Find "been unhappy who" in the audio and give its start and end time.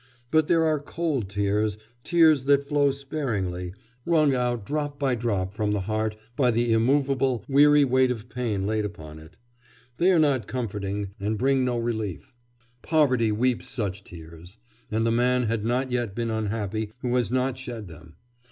16.15-17.15